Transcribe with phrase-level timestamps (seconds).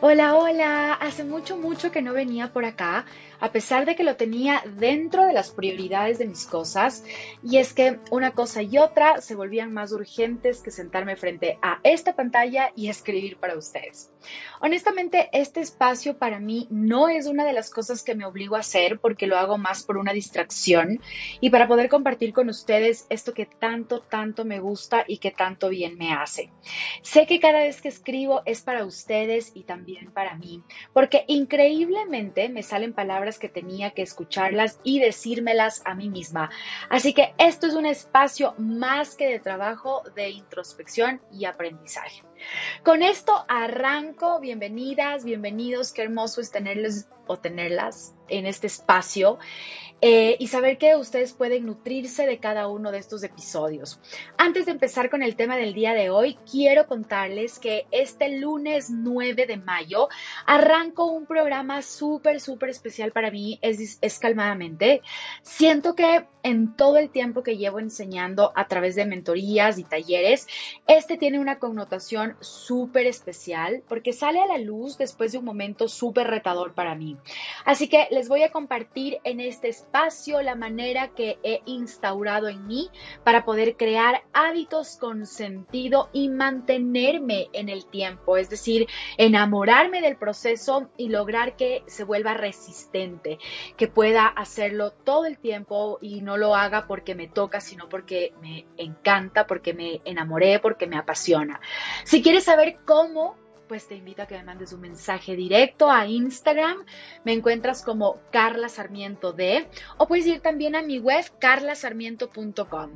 [0.00, 0.92] Hola, hola.
[0.94, 3.04] Hace mucho, mucho que no venía por acá,
[3.40, 7.04] a pesar de que lo tenía dentro de las prioridades de mis cosas.
[7.42, 11.80] Y es que una cosa y otra se volvían más urgentes que sentarme frente a
[11.82, 14.12] esta pantalla y escribir para ustedes.
[14.60, 18.60] Honestamente, este espacio para mí no es una de las cosas que me obligo a
[18.60, 21.00] hacer porque lo hago más por una distracción
[21.40, 25.70] y para poder compartir con ustedes esto que tanto, tanto me gusta y que tanto
[25.70, 26.52] bien me hace.
[27.02, 32.48] Sé que cada vez que escribo es para ustedes y también para mí, porque increíblemente
[32.48, 36.50] me salen palabras que tenía que escucharlas y decírmelas a mí misma.
[36.90, 42.22] Así que esto es un espacio más que de trabajo, de introspección y aprendizaje.
[42.84, 44.40] Con esto arranco.
[44.40, 45.92] Bienvenidas, bienvenidos.
[45.92, 49.38] Qué hermoso es tenerles o tenerlas en este espacio.
[50.00, 54.00] Eh, y saber que ustedes pueden nutrirse de cada uno de estos episodios.
[54.36, 58.90] Antes de empezar con el tema del día de hoy, quiero contarles que este lunes
[58.90, 60.08] 9 de mayo
[60.46, 65.02] arranco un programa súper, súper especial para mí, es, es calmadamente.
[65.42, 70.46] Siento que en todo el tiempo que llevo enseñando a través de mentorías y talleres,
[70.86, 75.88] este tiene una connotación súper especial porque sale a la luz después de un momento
[75.88, 77.16] súper retador para mí.
[77.64, 82.66] Así que les voy a compartir en este espacio la manera que he instaurado en
[82.66, 82.90] mí
[83.24, 90.16] para poder crear hábitos con sentido y mantenerme en el tiempo, es decir, enamorarme del
[90.16, 93.38] proceso y lograr que se vuelva resistente,
[93.76, 98.32] que pueda hacerlo todo el tiempo y no lo haga porque me toca, sino porque
[98.40, 101.60] me encanta, porque me enamoré, porque me apasiona.
[102.18, 103.36] Si quieres saber cómo
[103.68, 106.84] pues te invito a que me mandes un mensaje directo a Instagram.
[107.24, 112.90] Me encuentras como Carla Sarmiento D o puedes ir también a mi web carlasarmiento.com.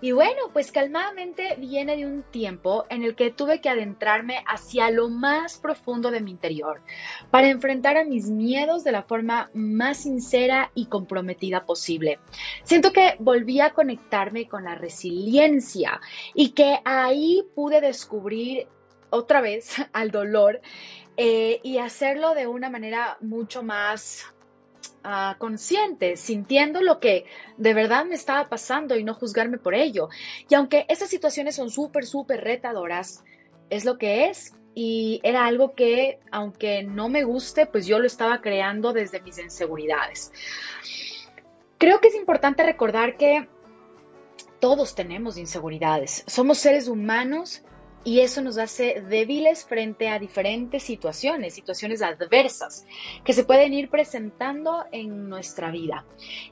[0.00, 4.90] Y bueno, pues calmadamente viene de un tiempo en el que tuve que adentrarme hacia
[4.90, 6.82] lo más profundo de mi interior
[7.30, 12.18] para enfrentar a mis miedos de la forma más sincera y comprometida posible.
[12.62, 16.00] Siento que volví a conectarme con la resiliencia
[16.34, 18.68] y que ahí pude descubrir
[19.10, 20.60] otra vez al dolor
[21.16, 24.24] eh, y hacerlo de una manera mucho más
[25.02, 27.24] ah, consciente, sintiendo lo que
[27.56, 30.08] de verdad me estaba pasando y no juzgarme por ello.
[30.48, 33.24] Y aunque esas situaciones son súper, súper retadoras,
[33.70, 34.54] es lo que es.
[34.78, 39.38] Y era algo que, aunque no me guste, pues yo lo estaba creando desde mis
[39.38, 40.32] inseguridades.
[41.78, 43.48] Creo que es importante recordar que
[44.60, 46.24] todos tenemos inseguridades.
[46.26, 47.62] Somos seres humanos
[48.06, 52.86] y eso nos hace débiles frente a diferentes situaciones, situaciones adversas
[53.24, 56.04] que se pueden ir presentando en nuestra vida.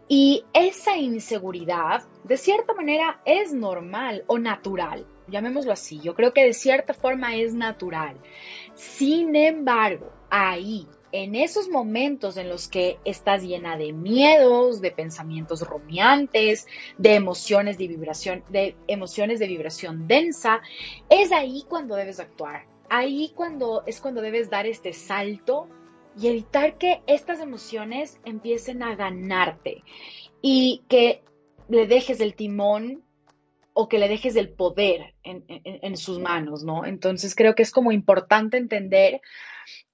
[0.09, 6.01] Y esa inseguridad, de cierta manera, es normal o natural, llamémoslo así.
[6.01, 8.17] Yo creo que de cierta forma es natural.
[8.75, 15.61] Sin embargo, ahí en esos momentos en los que estás llena de miedos, de pensamientos
[15.61, 16.67] rumiantes,
[16.99, 20.61] de emociones de vibración, de emociones de vibración densa,
[21.09, 22.67] es ahí cuando debes actuar.
[22.91, 25.69] Ahí cuando es cuando debes dar este salto
[26.19, 29.85] y evitar que estas emociones empiecen a ganarte
[30.43, 31.23] y que
[31.69, 33.05] le dejes el timón
[33.75, 36.87] o que le dejes el poder en, en sus manos, ¿no?
[36.87, 39.21] Entonces creo que es como importante entender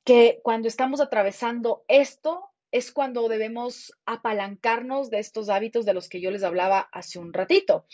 [0.04, 6.20] que cuando estamos atravesando esto es cuando debemos apalancarnos de estos hábitos de los que
[6.20, 7.86] yo les hablaba hace un ratito.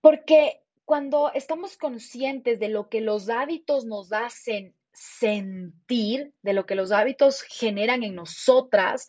[0.00, 6.74] Porque cuando estamos conscientes de lo que los hábitos nos hacen sentir, de lo que
[6.74, 9.06] los hábitos generan en nosotras,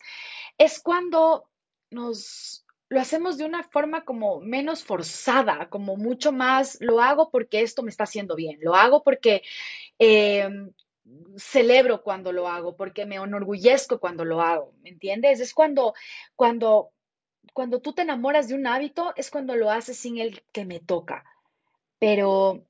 [0.56, 1.50] es cuando
[1.90, 2.63] nos
[2.94, 7.82] lo hacemos de una forma como menos forzada, como mucho más, lo hago porque esto
[7.82, 9.42] me está haciendo bien, lo hago porque
[9.98, 10.48] eh,
[11.36, 15.40] celebro cuando lo hago, porque me enorgullezco cuando lo hago, ¿me entiendes?
[15.40, 15.94] Es cuando,
[16.36, 16.92] cuando,
[17.52, 20.78] cuando tú te enamoras de un hábito, es cuando lo haces sin el que me
[20.78, 21.24] toca.
[21.98, 22.64] Pero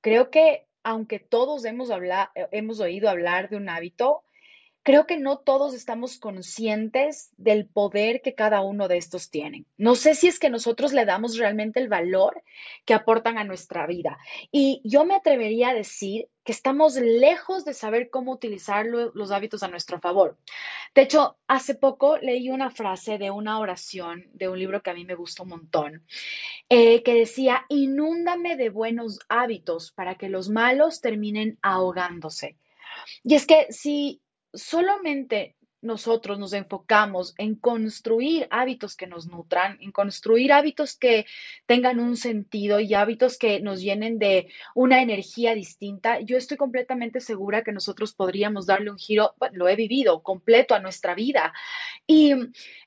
[0.00, 4.24] creo que aunque todos hemos, hablado, hemos oído hablar de un hábito,
[4.82, 9.66] creo que no todos estamos conscientes del poder que cada uno de estos tienen.
[9.76, 12.42] No sé si es que nosotros le damos realmente el valor
[12.84, 14.18] que aportan a nuestra vida.
[14.50, 19.62] Y yo me atrevería a decir que estamos lejos de saber cómo utilizar los hábitos
[19.62, 20.36] a nuestro favor.
[20.94, 24.94] De hecho, hace poco leí una frase de una oración de un libro que a
[24.94, 26.04] mí me gusta un montón,
[26.68, 32.56] eh, que decía, inúndame de buenos hábitos para que los malos terminen ahogándose.
[33.24, 34.21] Y es que si
[34.52, 41.26] solamente nosotros nos enfocamos en construir hábitos que nos nutran, en construir hábitos que
[41.66, 47.20] tengan un sentido y hábitos que nos llenen de una energía distinta, yo estoy completamente
[47.20, 51.52] segura que nosotros podríamos darle un giro, lo he vivido, completo a nuestra vida.
[52.06, 52.32] Y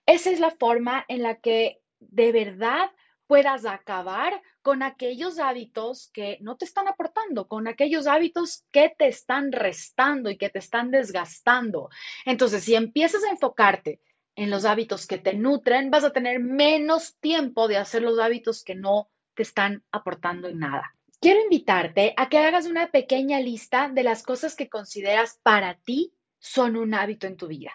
[0.06, 2.90] esa es la forma en la que de verdad
[3.28, 9.08] puedas acabar con aquellos hábitos que no te están aportando, con aquellos hábitos que te
[9.08, 11.90] están restando y que te están desgastando.
[12.26, 14.02] Entonces, si empiezas a enfocarte
[14.36, 18.64] en los hábitos que te nutren, vas a tener menos tiempo de hacer los hábitos
[18.64, 20.96] que no te están aportando en nada.
[21.22, 26.14] Quiero invitarte a que hagas una pequeña lista de las cosas que consideras para ti
[26.40, 27.72] son un hábito en tu vida.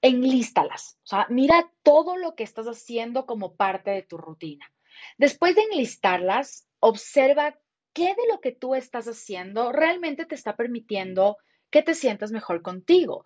[0.00, 0.98] Enlístalas.
[1.04, 4.70] O sea, mira todo lo que estás haciendo como parte de tu rutina.
[5.18, 7.58] Después de enlistarlas, observa
[7.92, 11.38] qué de lo que tú estás haciendo realmente te está permitiendo
[11.70, 13.24] que te sientas mejor contigo.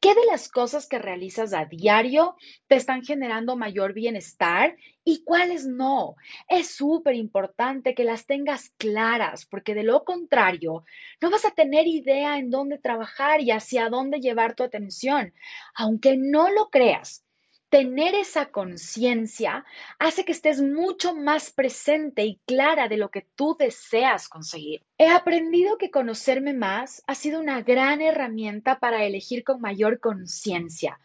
[0.00, 2.36] ¿Qué de las cosas que realizas a diario
[2.66, 6.16] te están generando mayor bienestar y cuáles no?
[6.48, 10.84] Es súper importante que las tengas claras porque de lo contrario
[11.20, 15.32] no vas a tener idea en dónde trabajar y hacia dónde llevar tu atención.
[15.74, 17.24] Aunque no lo creas,
[17.72, 19.64] tener esa conciencia
[19.98, 24.84] hace que estés mucho más presente y clara de lo que tú deseas conseguir.
[24.98, 31.00] He aprendido que conocerme más ha sido una gran herramienta para elegir con mayor conciencia.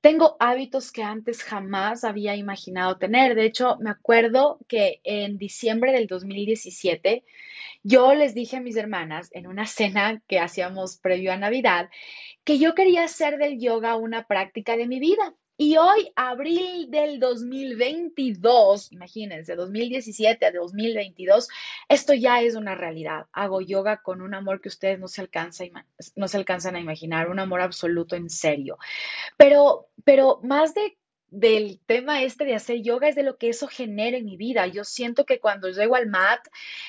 [0.00, 3.34] Tengo hábitos que antes jamás había imaginado tener.
[3.34, 7.24] De hecho, me acuerdo que en diciembre del 2017
[7.82, 11.90] yo les dije a mis hermanas en una cena que hacíamos previo a Navidad
[12.44, 15.34] que yo quería hacer del yoga una práctica de mi vida.
[15.64, 21.46] Y hoy, abril del 2022, imagínense, 2017 a 2022,
[21.88, 23.26] esto ya es una realidad.
[23.32, 25.62] Hago yoga con un amor que ustedes no se, alcanza,
[26.16, 28.76] no se alcanzan a imaginar, un amor absoluto en serio.
[29.36, 30.98] Pero, pero más de
[31.32, 34.66] del tema este de hacer yoga es de lo que eso genera en mi vida.
[34.66, 36.46] Yo siento que cuando llego al mat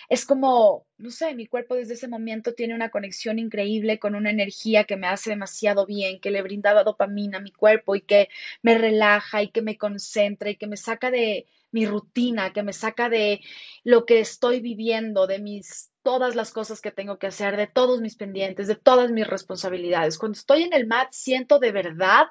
[0.09, 4.31] es como, no sé, mi cuerpo desde ese momento tiene una conexión increíble con una
[4.31, 8.27] energía que me hace demasiado bien, que le brindaba dopamina a mi cuerpo y que
[8.61, 12.73] me relaja y que me concentra y que me saca de mi rutina, que me
[12.73, 13.39] saca de
[13.85, 18.01] lo que estoy viviendo, de mis todas las cosas que tengo que hacer, de todos
[18.01, 20.17] mis pendientes, de todas mis responsabilidades.
[20.19, 22.27] Cuando estoy en el mat, siento de verdad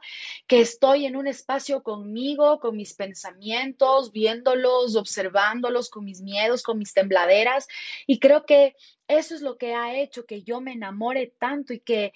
[0.47, 6.79] que estoy en un espacio conmigo, con mis pensamientos, viéndolos, observándolos, con mis miedos, con
[6.79, 7.67] mis tembladeras.
[8.07, 8.77] Y creo que
[9.09, 12.13] eso es lo que ha hecho que yo me enamore tanto y que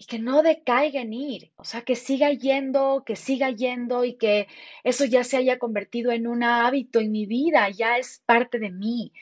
[0.00, 4.16] y que no decaiga en ir, o sea, que siga yendo, que siga yendo y
[4.16, 4.48] que
[4.82, 8.70] eso ya se haya convertido en un hábito en mi vida, ya es parte de
[8.70, 9.12] mí.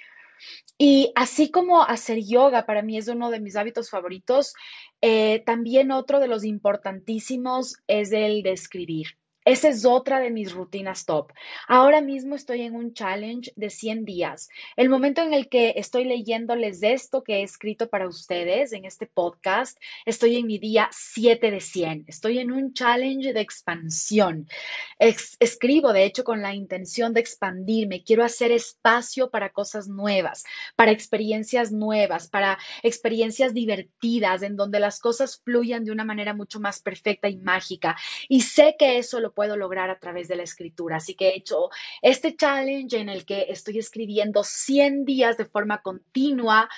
[0.78, 4.54] Y así como hacer yoga para mí es uno de mis hábitos favoritos,
[5.00, 9.18] eh, también otro de los importantísimos es el de escribir.
[9.48, 11.32] Esa es otra de mis rutinas top.
[11.68, 14.50] Ahora mismo estoy en un challenge de 100 días.
[14.76, 19.06] El momento en el que estoy leyéndoles esto que he escrito para ustedes en este
[19.06, 22.04] podcast, estoy en mi día 7 de 100.
[22.08, 24.50] Estoy en un challenge de expansión.
[24.98, 28.04] escribo, de hecho, con la intención de expandirme.
[28.04, 30.44] Quiero hacer espacio para cosas nuevas,
[30.76, 36.60] para experiencias nuevas, para experiencias divertidas, en donde las cosas fluyan de una manera mucho
[36.60, 37.96] más perfecta y mágica.
[38.28, 40.96] Y sé que eso lo puedo lograr a través de la escritura.
[40.96, 41.70] Así que he hecho
[42.02, 46.68] este challenge en el que estoy escribiendo 100 días de forma continua,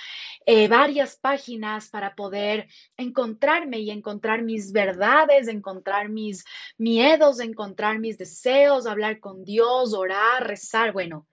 [0.45, 6.45] eh, varias páginas para poder encontrarme y encontrar mis verdades, encontrar mis
[6.77, 10.93] miedos, encontrar mis deseos, hablar con Dios, orar, rezar.
[10.93, 11.25] Bueno,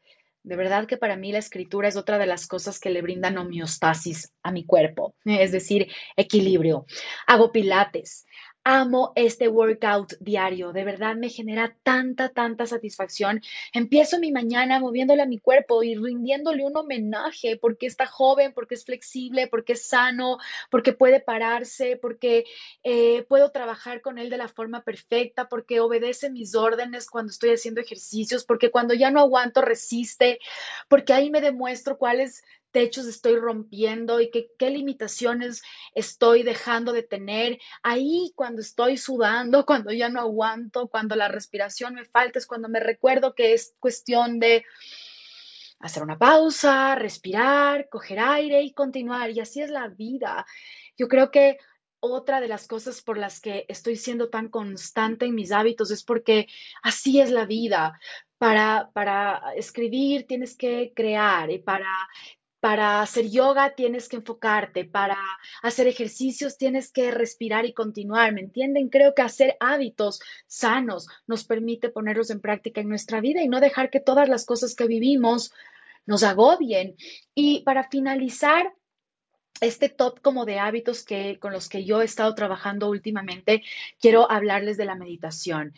[0.45, 3.37] de verdad que para mí la escritura es otra de las cosas que le brindan
[3.37, 6.87] homeostasis a mi cuerpo, es decir, equilibrio.
[7.27, 8.25] Hago pilates,
[8.71, 13.41] Amo este workout diario, de verdad me genera tanta, tanta satisfacción.
[13.73, 18.75] Empiezo mi mañana moviéndole a mi cuerpo y rindiéndole un homenaje porque está joven, porque
[18.75, 20.37] es flexible, porque es sano,
[20.71, 22.45] porque puede pararse, porque
[22.83, 27.53] eh, puedo trabajar con él de la forma perfecta, porque obedece mis órdenes cuando estoy
[27.53, 30.41] haciendo ejercicios, porque cuando ya no aguanto resiste,
[30.89, 35.63] porque ahí me demuestro cuáles techos estoy rompiendo y qué, limitaciones
[35.95, 37.59] estoy dejando de tener.
[37.83, 42.69] Ahí cuando estoy sudando, cuando ya no aguanto, cuando la respiración me falta, es cuando
[42.69, 44.65] me recuerdo que es cuestión de
[45.81, 49.31] hacer una pausa, respirar, coger aire y continuar.
[49.31, 50.47] Y así es la vida.
[50.97, 51.59] Yo creo que
[52.01, 56.05] otra de las cosas por las que estoy siendo tan constante en mis hábitos es
[56.05, 56.47] porque
[56.83, 57.99] así es la vida.
[58.39, 61.89] Para, para escribir tienes que crear y para
[62.61, 65.19] para hacer yoga tienes que enfocarte, para
[65.63, 68.89] hacer ejercicios tienes que respirar y continuar, ¿me entienden?
[68.89, 73.61] Creo que hacer hábitos sanos nos permite ponerlos en práctica en nuestra vida y no
[73.61, 75.53] dejar que todas las cosas que vivimos
[76.07, 76.97] nos agobien.
[77.35, 78.73] Y para finalizar,
[79.61, 83.63] este top como de hábitos que con los que yo he estado trabajando últimamente,
[84.01, 85.75] quiero hablarles de la meditación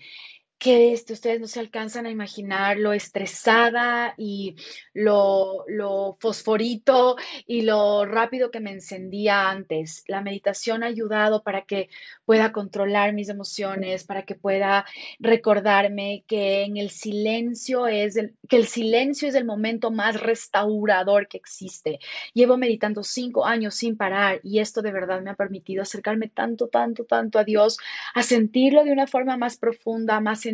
[0.61, 4.57] que este, ustedes no se alcanzan a imaginar lo estresada y
[4.93, 10.05] lo, lo fosforito y lo rápido que me encendía antes.
[10.07, 11.89] La meditación ha ayudado para que
[12.27, 14.85] pueda controlar mis emociones, para que pueda
[15.19, 21.27] recordarme que en el silencio es el, que el silencio es el momento más restaurador
[21.27, 22.01] que existe.
[22.35, 26.69] Llevo meditando cinco años sin parar y esto de verdad me ha permitido acercarme tanto,
[26.69, 27.79] tanto, tanto a Dios,
[28.15, 30.50] a sentirlo de una forma más profunda, más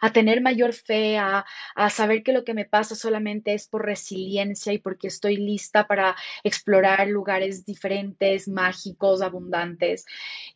[0.00, 3.84] a tener mayor fe, a, a saber que lo que me pasa solamente es por
[3.84, 10.06] resiliencia y porque estoy lista para explorar lugares diferentes, mágicos, abundantes.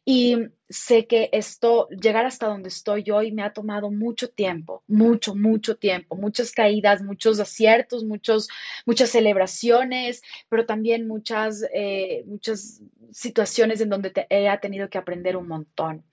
[0.04, 0.36] Y
[0.68, 5.76] sé que esto, llegar hasta donde estoy hoy me ha tomado mucho tiempo, mucho, mucho
[5.76, 8.48] tiempo, muchas caídas, muchos aciertos, muchos,
[8.86, 12.80] muchas celebraciones, pero también muchas, eh, muchas
[13.12, 16.04] situaciones en donde te, he tenido que aprender un montón.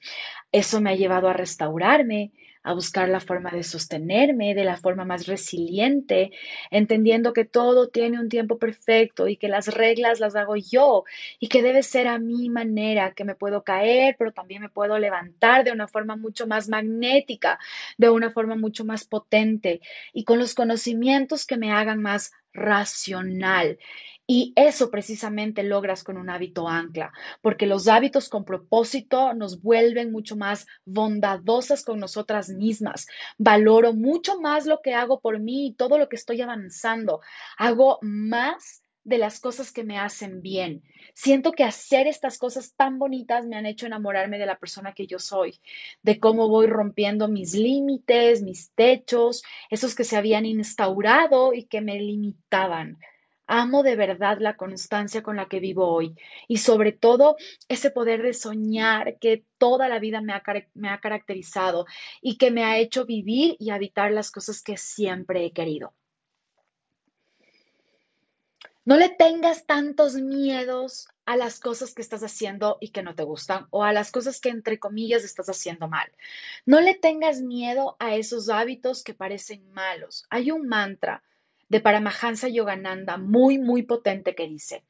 [0.52, 2.32] Eso me ha llevado a restaurarme,
[2.64, 6.32] a buscar la forma de sostenerme de la forma más resiliente,
[6.70, 11.04] entendiendo que todo tiene un tiempo perfecto y que las reglas las hago yo
[11.40, 14.98] y que debe ser a mi manera, que me puedo caer, pero también me puedo
[15.00, 17.60] levantar de una forma mucho más magnética,
[17.98, 19.82] de una forma mucho más potente
[20.14, 23.78] y con los conocimientos que me hagan más racional.
[24.28, 27.12] Y eso precisamente logras con un hábito ancla,
[27.42, 33.08] porque los hábitos con propósito nos vuelven mucho más bondadosas con nosotras mismas.
[33.38, 37.22] Valoro mucho más lo que hago por mí y todo lo que estoy avanzando.
[37.58, 40.84] Hago más de las cosas que me hacen bien.
[41.14, 45.08] Siento que hacer estas cosas tan bonitas me han hecho enamorarme de la persona que
[45.08, 45.60] yo soy,
[46.04, 51.82] de cómo voy rompiendo mis límites, mis techos, esos que se habían instaurado y que
[51.82, 52.98] me limitaban.
[53.54, 56.16] Amo de verdad la constancia con la que vivo hoy
[56.48, 57.36] y sobre todo
[57.68, 60.42] ese poder de soñar que toda la vida me ha,
[60.74, 61.86] me ha caracterizado
[62.22, 65.94] y que me ha hecho vivir y habitar las cosas que siempre he querido.
[68.86, 73.24] No le tengas tantos miedos a las cosas que estás haciendo y que no te
[73.24, 76.10] gustan o a las cosas que entre comillas estás haciendo mal.
[76.66, 80.26] No le tengas miedo a esos hábitos que parecen malos.
[80.30, 81.22] Hay un mantra
[81.72, 84.84] de Paramahansa Yogananda muy, muy potente que dice,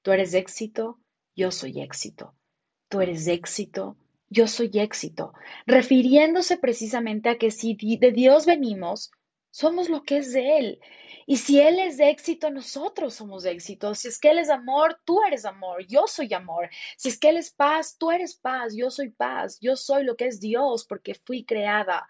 [0.00, 0.98] tú eres éxito,
[1.36, 2.34] yo soy éxito.
[2.88, 3.98] Tú eres éxito,
[4.30, 5.34] yo soy éxito.
[5.66, 9.10] Refiriéndose precisamente a que si de Dios venimos,
[9.50, 10.80] somos lo que es de Él.
[11.26, 13.94] Y si Él es de éxito, nosotros somos éxito.
[13.94, 16.70] Si es que Él es amor, tú eres amor, yo soy amor.
[16.96, 19.58] Si es que Él es paz, tú eres paz, yo soy paz.
[19.60, 22.08] Yo soy lo que es Dios porque fui creada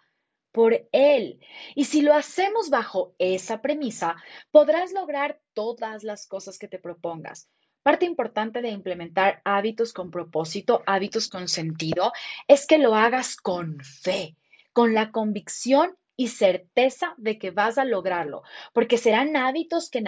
[0.55, 1.41] por Él.
[1.75, 4.15] Y si lo hacemos bajo esa premisa,
[4.53, 7.51] podrás lograr todas las cosas que te propongas.
[7.83, 12.13] Parte importante de implementar hábitos con propósito, hábitos con sentido,
[12.47, 14.37] es que lo hagas con fe,
[14.73, 18.43] con la convicción y certeza de que vas a lograrlo,
[18.73, 20.05] porque serán hábitos que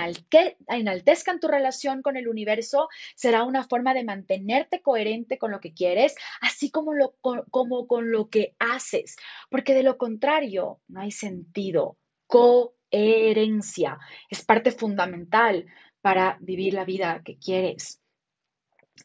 [0.69, 5.75] enaltezcan tu relación con el universo, será una forma de mantenerte coherente con lo que
[5.75, 9.17] quieres, así como, con lo que haces,
[9.51, 11.97] porque de lo contrario no hay sentido.
[12.27, 13.99] Coherencia
[14.31, 15.67] es parte fundamental
[16.01, 18.01] para vivir la vida que quieres.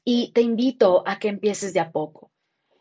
[0.04, 2.32] Y te invito a que empieces de a poco.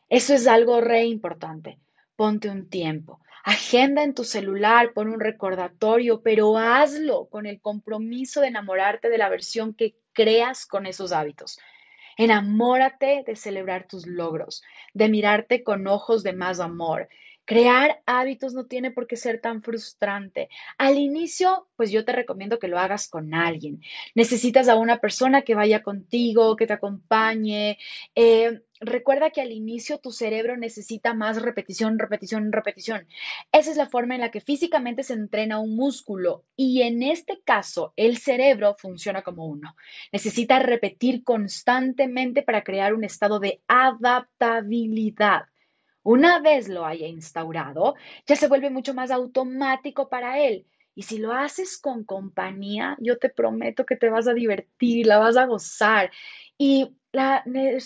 [0.08, 1.80] Eso es algo re importante.
[2.16, 8.40] Ponte un tiempo Agenda en tu celular, pon un recordatorio, pero hazlo con el compromiso
[8.40, 11.58] de enamorarte de la versión que creas con esos hábitos.
[12.16, 17.08] Enamórate de celebrar tus logros, de mirarte con ojos de más amor,
[17.50, 20.48] Crear hábitos no tiene por qué ser tan frustrante.
[20.78, 23.82] Al inicio, pues yo te recomiendo que lo hagas con alguien.
[24.14, 27.76] Necesitas a una persona que vaya contigo, que te acompañe.
[28.14, 33.06] Eh, recuerda que al inicio tu cerebro necesita más repetición, repetición, repetición.
[33.52, 37.40] Esa es la forma en la que físicamente se entrena un músculo y en este
[37.44, 39.76] caso el cerebro funciona como uno.
[40.12, 45.42] Necesita repetir constantemente para crear un estado de adaptabilidad.
[46.02, 47.94] Una vez lo haya instaurado,
[48.26, 50.66] ya se vuelve mucho más automático para él.
[50.94, 55.18] Y si lo haces con compañía, yo te prometo que te vas a divertir, la
[55.18, 56.10] vas a gozar.
[56.58, 57.42] Y la,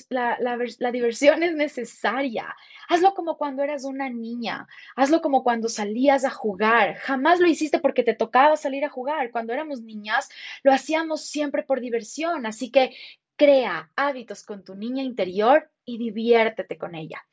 [0.09, 2.55] la, diversión es necesaria.
[2.89, 4.67] Hazlo como cuando eras una niña.
[4.97, 6.95] Hazlo como cuando salías a jugar.
[6.97, 9.31] Jamás lo hiciste porque te tocaba salir a jugar.
[9.31, 10.29] Cuando éramos niñas,
[10.63, 12.47] lo hacíamos siempre por diversión.
[12.47, 12.95] Así que
[13.37, 17.25] crea hábitos con tu niña interior y diviértete con ella.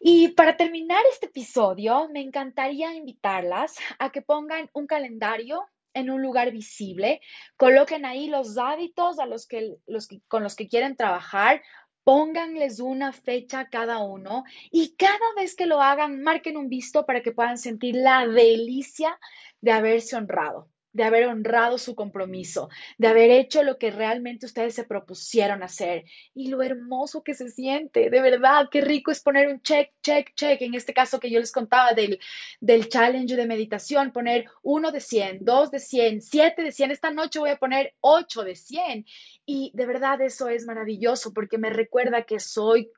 [0.00, 6.22] Y para terminar este episodio, me encantaría invitarlas a que pongan un calendario en un
[6.22, 7.20] lugar visible,
[7.56, 11.62] coloquen ahí los hábitos a los que, los con los que quieren trabajar,
[12.04, 17.06] pónganles una fecha a cada uno y cada vez que lo hagan, marquen un visto
[17.06, 19.18] para que puedan sentir la delicia
[19.60, 22.68] de haberse honrado de haber honrado su compromiso,
[22.98, 26.04] de haber hecho lo que realmente ustedes se propusieron hacer.
[26.34, 30.34] Y lo hermoso que se siente, de verdad, qué rico es poner un check, check,
[30.34, 32.18] check, en este caso que yo les contaba del,
[32.60, 37.10] del challenge de meditación, poner uno de 100, dos de 100, siete de 100, esta
[37.10, 39.06] noche voy a poner ocho de 100
[39.46, 42.90] y de verdad eso es maravilloso porque me recuerda que soy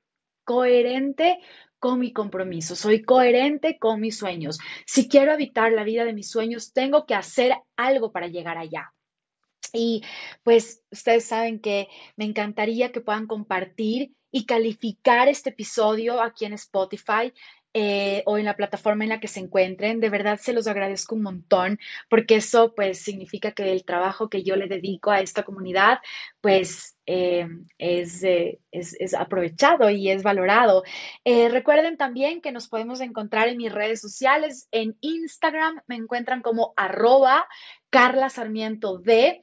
[0.44, 1.38] coherente
[1.84, 4.58] con mi compromiso, soy coherente con mis sueños.
[4.86, 8.94] Si quiero habitar la vida de mis sueños, tengo que hacer algo para llegar allá.
[9.70, 10.02] Y
[10.42, 16.54] pues ustedes saben que me encantaría que puedan compartir y calificar este episodio aquí en
[16.54, 17.34] Spotify.
[17.76, 19.98] Eh, o en la plataforma en la que se encuentren.
[19.98, 24.44] De verdad se los agradezco un montón porque eso pues significa que el trabajo que
[24.44, 25.98] yo le dedico a esta comunidad
[26.40, 30.84] pues eh, es, es, aprovechado y es valorado.
[31.24, 34.68] Eh, recuerden también que nos podemos encontrar en mis redes sociales.
[34.70, 37.48] En Instagram me encuentran como arroba
[37.90, 39.40] Carla Sarmiento D.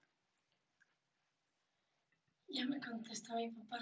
[2.47, 3.78] Ya me contestó mi papá.